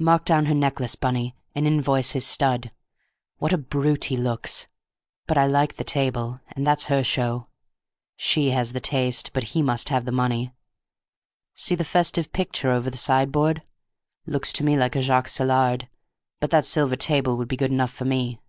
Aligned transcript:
Mark 0.00 0.24
down 0.24 0.46
her 0.46 0.54
necklace, 0.56 0.96
Bunny, 0.96 1.36
and 1.54 1.64
invoice 1.64 2.10
his 2.10 2.26
stud. 2.26 2.72
What 3.36 3.52
a 3.52 3.56
brute 3.56 4.06
he 4.06 4.16
looks! 4.16 4.66
But 5.28 5.38
I 5.38 5.46
like 5.46 5.76
the 5.76 5.84
table, 5.84 6.40
and 6.48 6.66
that's 6.66 6.86
her 6.86 7.04
show. 7.04 7.46
She 8.16 8.50
has 8.50 8.72
the 8.72 8.80
taste; 8.80 9.30
but 9.32 9.44
he 9.54 9.62
must 9.62 9.88
have 9.90 10.04
money. 10.12 10.50
See 11.54 11.76
the 11.76 11.84
festive 11.84 12.32
picture 12.32 12.72
over 12.72 12.90
the 12.90 12.96
sideboard? 12.96 13.62
Looks 14.26 14.52
to 14.54 14.64
me 14.64 14.76
like 14.76 14.96
a 14.96 15.00
Jacques 15.00 15.28
Saillard. 15.28 15.86
But 16.40 16.50
that 16.50 16.66
silver 16.66 16.96
table 16.96 17.36
would 17.36 17.46
be 17.46 17.56
good 17.56 17.70
enough 17.70 17.92
for 17.94 18.04
me." 18.04 18.40